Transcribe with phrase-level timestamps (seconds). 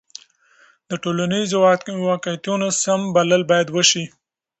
[0.89, 1.57] د ټولنیزو
[2.09, 4.05] واقعیتونو سم بلل باید وسي.